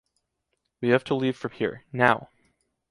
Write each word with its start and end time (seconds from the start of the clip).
We 0.81 0.89
have 0.89 1.03
to 1.03 1.13
leave 1.13 1.37
from 1.37 1.51
here, 1.51 1.85
now. 1.93 2.29